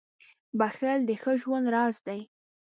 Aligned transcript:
•بښل 0.59 0.99
د 1.05 1.11
ښه 1.21 1.33
ژوند 1.41 1.65
راز 1.73 1.95
دی. 2.07 2.21